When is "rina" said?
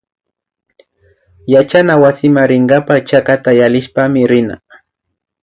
4.31-4.55